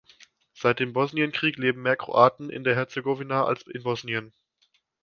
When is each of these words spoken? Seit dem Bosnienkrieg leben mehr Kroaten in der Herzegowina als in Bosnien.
Seit 0.53 0.79
dem 0.79 0.93
Bosnienkrieg 0.93 1.57
leben 1.59 1.83
mehr 1.83 1.95
Kroaten 1.95 2.49
in 2.49 2.63
der 2.63 2.75
Herzegowina 2.75 3.45
als 3.45 3.67
in 3.67 3.83
Bosnien. 3.83 4.33